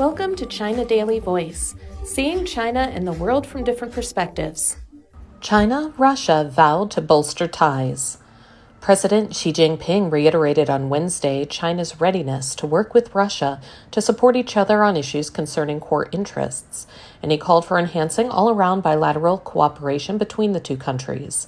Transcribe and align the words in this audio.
Welcome 0.00 0.34
to 0.36 0.46
China 0.46 0.86
Daily 0.86 1.18
Voice, 1.18 1.74
seeing 2.04 2.46
China 2.46 2.90
and 2.90 3.06
the 3.06 3.12
world 3.12 3.46
from 3.46 3.64
different 3.64 3.92
perspectives. 3.92 4.78
China 5.42 5.92
Russia 5.98 6.50
vowed 6.50 6.90
to 6.92 7.02
bolster 7.02 7.46
ties. 7.46 8.16
President 8.80 9.36
Xi 9.36 9.52
Jinping 9.52 10.10
reiterated 10.10 10.70
on 10.70 10.88
Wednesday 10.88 11.44
China's 11.44 12.00
readiness 12.00 12.54
to 12.54 12.66
work 12.66 12.94
with 12.94 13.14
Russia 13.14 13.60
to 13.90 14.00
support 14.00 14.36
each 14.36 14.56
other 14.56 14.82
on 14.82 14.96
issues 14.96 15.28
concerning 15.28 15.80
core 15.80 16.08
interests, 16.12 16.86
and 17.22 17.30
he 17.30 17.36
called 17.36 17.66
for 17.66 17.78
enhancing 17.78 18.30
all 18.30 18.48
around 18.48 18.80
bilateral 18.80 19.36
cooperation 19.36 20.16
between 20.16 20.52
the 20.52 20.60
two 20.60 20.78
countries. 20.78 21.46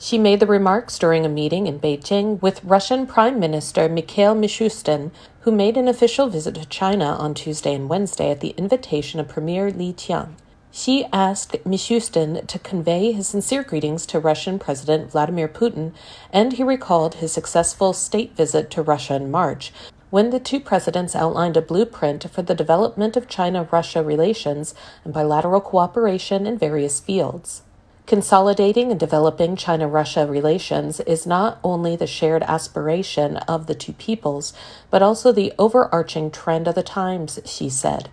Xi 0.00 0.16
made 0.16 0.38
the 0.38 0.46
remarks 0.46 0.96
during 0.96 1.26
a 1.26 1.28
meeting 1.28 1.66
in 1.66 1.80
Beijing 1.80 2.40
with 2.40 2.62
Russian 2.62 3.04
Prime 3.04 3.40
Minister 3.40 3.88
Mikhail 3.88 4.36
Mishustin, 4.36 5.10
who 5.40 5.50
made 5.50 5.76
an 5.76 5.88
official 5.88 6.28
visit 6.28 6.54
to 6.54 6.64
China 6.66 7.16
on 7.18 7.34
Tuesday 7.34 7.74
and 7.74 7.88
Wednesday 7.88 8.30
at 8.30 8.38
the 8.38 8.50
invitation 8.50 9.18
of 9.18 9.26
Premier 9.26 9.72
Li 9.72 9.92
Qiang. 9.92 10.34
Xi 10.70 11.04
asked 11.12 11.56
Mishustin 11.64 12.46
to 12.46 12.60
convey 12.60 13.10
his 13.10 13.26
sincere 13.26 13.64
greetings 13.64 14.06
to 14.06 14.20
Russian 14.20 14.60
President 14.60 15.10
Vladimir 15.10 15.48
Putin, 15.48 15.92
and 16.32 16.52
he 16.52 16.62
recalled 16.62 17.16
his 17.16 17.32
successful 17.32 17.92
state 17.92 18.36
visit 18.36 18.70
to 18.70 18.82
Russia 18.82 19.16
in 19.16 19.32
March, 19.32 19.72
when 20.10 20.30
the 20.30 20.38
two 20.38 20.60
presidents 20.60 21.16
outlined 21.16 21.56
a 21.56 21.60
blueprint 21.60 22.30
for 22.30 22.42
the 22.42 22.54
development 22.54 23.16
of 23.16 23.26
China 23.26 23.66
Russia 23.72 24.04
relations 24.04 24.76
and 25.04 25.12
bilateral 25.12 25.60
cooperation 25.60 26.46
in 26.46 26.56
various 26.56 27.00
fields. 27.00 27.62
Consolidating 28.08 28.90
and 28.90 28.98
developing 28.98 29.54
China 29.54 29.86
Russia 29.86 30.26
relations 30.26 30.98
is 31.00 31.26
not 31.26 31.58
only 31.62 31.94
the 31.94 32.06
shared 32.06 32.42
aspiration 32.44 33.36
of 33.36 33.66
the 33.66 33.74
two 33.74 33.92
peoples, 33.92 34.54
but 34.90 35.02
also 35.02 35.30
the 35.30 35.52
overarching 35.58 36.30
trend 36.30 36.66
of 36.66 36.74
the 36.74 36.82
times, 36.82 37.38
Xi 37.44 37.68
said. 37.68 38.08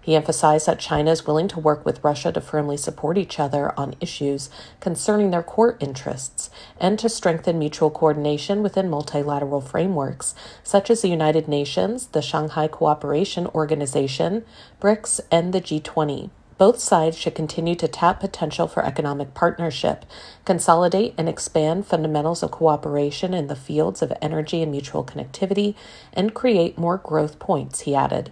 He 0.00 0.14
emphasized 0.14 0.66
that 0.66 0.78
China 0.78 1.10
is 1.10 1.26
willing 1.26 1.48
to 1.48 1.58
work 1.58 1.84
with 1.84 2.04
Russia 2.04 2.30
to 2.30 2.40
firmly 2.40 2.76
support 2.76 3.18
each 3.18 3.40
other 3.40 3.76
on 3.76 3.96
issues 4.00 4.50
concerning 4.78 5.32
their 5.32 5.42
core 5.42 5.76
interests 5.80 6.48
and 6.78 6.96
to 7.00 7.08
strengthen 7.08 7.58
mutual 7.58 7.90
coordination 7.90 8.62
within 8.62 8.88
multilateral 8.88 9.60
frameworks, 9.60 10.32
such 10.62 10.90
as 10.90 11.02
the 11.02 11.08
United 11.08 11.48
Nations, 11.48 12.06
the 12.06 12.22
Shanghai 12.22 12.68
Cooperation 12.68 13.48
Organization, 13.48 14.44
BRICS, 14.80 15.20
and 15.32 15.52
the 15.52 15.60
G20 15.60 16.30
both 16.60 16.78
sides 16.78 17.16
should 17.16 17.34
continue 17.34 17.74
to 17.74 17.88
tap 17.88 18.20
potential 18.20 18.68
for 18.68 18.84
economic 18.84 19.32
partnership, 19.32 20.04
consolidate 20.44 21.14
and 21.16 21.26
expand 21.26 21.86
fundamentals 21.86 22.42
of 22.42 22.50
cooperation 22.50 23.32
in 23.32 23.46
the 23.46 23.56
fields 23.56 24.02
of 24.02 24.12
energy 24.20 24.60
and 24.60 24.70
mutual 24.70 25.02
connectivity, 25.02 25.74
and 26.12 26.34
create 26.34 26.76
more 26.76 26.98
growth 26.98 27.38
points, 27.38 27.80
he 27.80 27.94
added. 27.94 28.30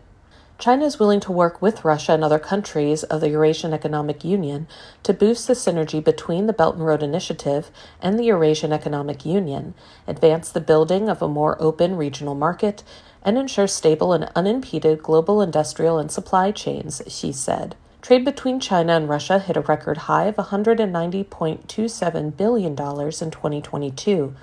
China 0.59 0.84
is 0.84 0.99
willing 0.99 1.21
to 1.21 1.33
work 1.33 1.62
with 1.62 1.87
Russia 1.87 2.12
and 2.12 2.23
other 2.23 2.39
countries 2.39 3.03
of 3.05 3.23
the 3.23 3.31
Eurasian 3.31 3.73
Economic 3.73 4.23
Union 4.23 4.69
to 5.05 5.15
boost 5.15 5.47
the 5.47 5.55
synergy 5.55 6.05
between 6.05 6.47
the 6.47 6.53
Belt 6.53 6.77
and 6.77 6.84
Road 6.84 7.03
Initiative 7.03 7.71
and 8.03 8.19
the 8.19 8.25
Eurasian 8.25 8.75
Economic 8.75 9.25
Union, 9.25 9.73
advance 10.06 10.51
the 10.51 10.61
building 10.61 11.09
of 11.09 11.23
a 11.23 11.29
more 11.29 11.56
open 11.62 11.97
regional 11.97 12.34
market, 12.34 12.84
and 13.23 13.39
ensure 13.39 13.67
stable 13.67 14.12
and 14.12 14.31
unimpeded 14.37 15.03
global 15.03 15.41
industrial 15.41 15.97
and 15.97 16.11
supply 16.12 16.51
chains, 16.51 17.01
Xi 17.09 17.33
said. 17.33 17.75
Trade 18.09 18.25
between 18.25 18.59
China 18.59 18.95
and 18.95 19.06
Russia 19.06 19.39
hit 19.39 19.59
a 19.59 19.61
record 19.61 19.98
high 19.98 20.25
of 20.28 20.37
$190.27 20.37 22.37
billion 22.39 22.70
in 22.70 22.75
2022. 22.75 24.34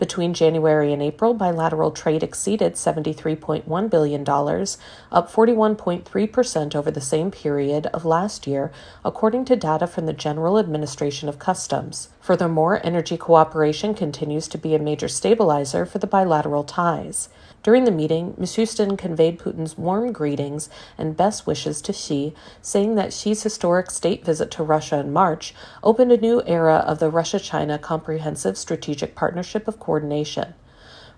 Between 0.00 0.32
January 0.32 0.94
and 0.94 1.02
April, 1.02 1.34
bilateral 1.34 1.90
trade 1.90 2.22
exceeded 2.22 2.72
$73.1 2.72 3.90
billion, 3.90 4.22
up 4.22 5.30
41.3% 5.30 6.74
over 6.74 6.90
the 6.90 7.00
same 7.02 7.30
period 7.30 7.86
of 7.88 8.06
last 8.06 8.46
year, 8.46 8.72
according 9.04 9.44
to 9.44 9.56
data 9.56 9.86
from 9.86 10.06
the 10.06 10.14
General 10.14 10.58
Administration 10.58 11.28
of 11.28 11.38
Customs. 11.38 12.08
Furthermore, 12.18 12.80
energy 12.82 13.18
cooperation 13.18 13.92
continues 13.92 14.48
to 14.48 14.56
be 14.56 14.74
a 14.74 14.78
major 14.78 15.08
stabilizer 15.08 15.84
for 15.84 15.98
the 15.98 16.06
bilateral 16.06 16.64
ties. 16.64 17.28
During 17.62 17.84
the 17.84 17.90
meeting, 17.90 18.34
Mishustin 18.38 18.96
conveyed 18.96 19.38
Putin's 19.38 19.76
warm 19.76 20.12
greetings 20.12 20.70
and 20.96 21.16
best 21.16 21.46
wishes 21.46 21.82
to 21.82 21.92
Xi, 21.92 22.34
saying 22.62 22.94
that 22.94 23.12
Xi's 23.12 23.42
historic 23.42 23.90
state 23.90 24.24
visit 24.24 24.50
to 24.52 24.62
Russia 24.62 24.98
in 24.98 25.12
March 25.12 25.54
opened 25.82 26.10
a 26.10 26.16
new 26.16 26.42
era 26.46 26.76
of 26.76 27.00
the 27.00 27.10
Russia 27.10 27.38
China 27.38 27.78
Comprehensive 27.78 28.56
Strategic 28.56 29.14
Partnership 29.14 29.68
of 29.68 29.78
Coordination. 29.90 30.54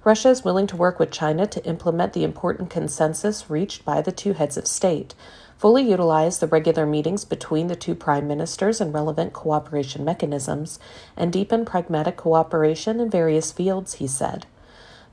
Russia 0.03 0.31
is 0.31 0.44
willing 0.44 0.66
to 0.66 0.78
work 0.78 0.99
with 0.99 1.10
China 1.10 1.47
to 1.47 1.62
implement 1.66 2.15
the 2.15 2.25
important 2.25 2.71
consensus 2.71 3.50
reached 3.50 3.84
by 3.84 4.00
the 4.00 4.10
two 4.10 4.33
heads 4.33 4.56
of 4.56 4.66
state, 4.66 5.15
fully 5.59 5.83
utilize 5.83 6.38
the 6.38 6.47
regular 6.47 6.87
meetings 6.87 7.27
between 7.27 7.66
the 7.66 7.77
two 7.77 7.94
prime 7.94 8.27
ministers 8.27 8.81
and 8.81 8.94
relevant 8.94 9.34
cooperation 9.34 10.06
mechanisms, 10.06 10.78
and 11.19 11.31
deepen 11.31 11.66
pragmatic 11.66 12.16
cooperation 12.16 12.99
in 12.99 13.11
various 13.11 13.53
fields, 13.53 13.97
he 13.97 14.06
said. 14.06 14.47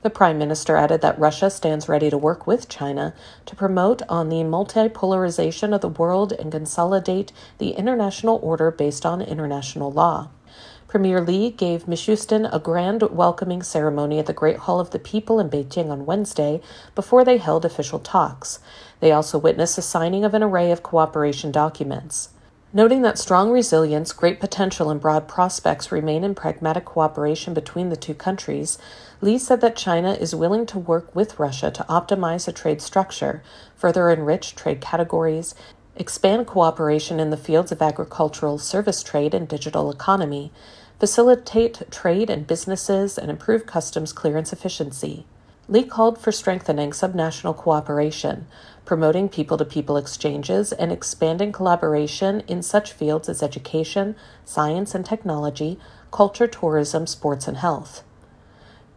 The 0.00 0.08
Prime 0.08 0.38
Minister 0.38 0.76
added 0.76 1.02
that 1.02 1.18
Russia 1.18 1.50
stands 1.50 1.86
ready 1.86 2.08
to 2.08 2.16
work 2.16 2.46
with 2.46 2.70
China 2.70 3.12
to 3.44 3.54
promote 3.54 4.00
on 4.08 4.30
the 4.30 4.36
multipolarization 4.36 5.74
of 5.74 5.82
the 5.82 5.88
world 5.88 6.32
and 6.32 6.50
consolidate 6.50 7.30
the 7.58 7.72
international 7.72 8.40
order 8.42 8.70
based 8.70 9.04
on 9.04 9.20
international 9.20 9.92
law. 9.92 10.30
Premier 10.90 11.20
Li 11.20 11.50
gave 11.52 11.86
Mishustin 11.86 12.52
a 12.52 12.58
grand 12.58 13.02
welcoming 13.12 13.62
ceremony 13.62 14.18
at 14.18 14.26
the 14.26 14.32
Great 14.32 14.56
Hall 14.56 14.80
of 14.80 14.90
the 14.90 14.98
People 14.98 15.38
in 15.38 15.48
Beijing 15.48 15.88
on 15.88 16.04
Wednesday 16.04 16.60
before 16.96 17.24
they 17.24 17.38
held 17.38 17.64
official 17.64 18.00
talks. 18.00 18.58
They 18.98 19.12
also 19.12 19.38
witnessed 19.38 19.76
the 19.76 19.82
signing 19.82 20.24
of 20.24 20.34
an 20.34 20.42
array 20.42 20.72
of 20.72 20.82
cooperation 20.82 21.52
documents. 21.52 22.30
Noting 22.72 23.02
that 23.02 23.20
strong 23.20 23.52
resilience, 23.52 24.12
great 24.12 24.40
potential, 24.40 24.90
and 24.90 25.00
broad 25.00 25.28
prospects 25.28 25.92
remain 25.92 26.24
in 26.24 26.34
pragmatic 26.34 26.86
cooperation 26.86 27.54
between 27.54 27.90
the 27.90 27.96
two 27.96 28.14
countries, 28.14 28.76
Li 29.20 29.38
said 29.38 29.60
that 29.60 29.76
China 29.76 30.14
is 30.14 30.34
willing 30.34 30.66
to 30.66 30.78
work 30.80 31.14
with 31.14 31.38
Russia 31.38 31.70
to 31.70 31.84
optimize 31.84 32.46
the 32.46 32.52
trade 32.52 32.82
structure, 32.82 33.44
further 33.76 34.10
enrich 34.10 34.56
trade 34.56 34.80
categories, 34.80 35.54
expand 35.94 36.46
cooperation 36.46 37.20
in 37.20 37.30
the 37.30 37.36
fields 37.36 37.70
of 37.70 37.82
agricultural 37.82 38.58
service 38.58 39.02
trade 39.02 39.34
and 39.34 39.46
digital 39.46 39.90
economy, 39.90 40.50
facilitate 41.00 41.82
trade 41.90 42.28
and 42.28 42.46
businesses, 42.46 43.16
and 43.16 43.30
improve 43.30 43.64
customs 43.64 44.12
clearance 44.12 44.52
efficiency. 44.52 45.24
Li 45.66 45.82
called 45.82 46.18
for 46.18 46.30
strengthening 46.30 46.90
subnational 46.90 47.56
cooperation, 47.56 48.46
promoting 48.84 49.28
people 49.28 49.56
to 49.56 49.64
people 49.64 49.96
exchanges, 49.96 50.72
and 50.72 50.92
expanding 50.92 51.52
collaboration 51.52 52.40
in 52.46 52.62
such 52.62 52.92
fields 52.92 53.28
as 53.28 53.42
education, 53.42 54.14
science 54.44 54.94
and 54.94 55.06
technology, 55.06 55.78
culture, 56.10 56.46
tourism, 56.46 57.06
sports, 57.06 57.48
and 57.48 57.56
health. 57.56 58.02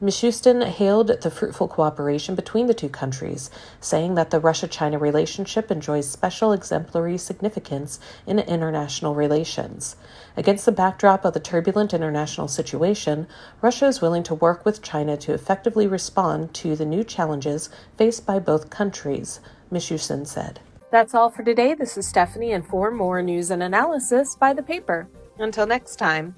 Mishustin 0.03 0.66
hailed 0.68 1.08
the 1.22 1.31
fruitful 1.31 1.69
cooperation 1.69 2.36
between 2.36 2.68
the 2.68 2.74
two 2.74 2.90
countries, 2.90 3.50
saying 3.80 4.16
that 4.16 4.31
the 4.31 4.40
Russia 4.40 4.68
China 4.68 5.00
relationship 5.00 5.72
enjoys 5.72 6.09
special 6.09 6.52
exemplary 6.52 7.18
significance 7.18 8.02
in 8.28 8.38
international 8.38 9.16
relations. 9.16 9.96
Against 10.36 10.66
the 10.66 10.74
backdrop 10.74 11.24
of 11.24 11.34
the 11.34 11.40
turbulent 11.40 11.94
international 11.94 12.50
situation, 12.50 13.28
Russia 13.62 13.86
is 13.86 14.02
willing 14.02 14.24
to 14.24 14.36
work 14.36 14.66
with 14.66 14.81
China 14.81 15.16
to 15.16 15.34
effectively 15.34 15.88
respond 15.88 16.53
to 16.56 16.75
the 16.75 16.85
new 16.85 17.06
challenges 17.06 17.70
faced 17.97 18.25
buy 18.25 18.40
both 18.40 18.70
countries, 18.70 19.40
Mishustin 19.72 20.28
said. 20.28 20.59
That's 20.91 21.16
all 21.16 21.30
for 21.30 21.44
today. 21.44 21.75
This 21.75 21.97
is 21.97 22.06
Stephanie, 22.06 22.52
and 22.52 22.68
for 22.68 22.91
more 22.91 23.22
news 23.22 23.52
and 23.52 23.64
analysis, 23.64 24.35
by 24.35 24.52
the 24.52 24.64
paper. 24.64 25.08
Until 25.40 25.66
next 25.66 25.96
time. 25.96 26.35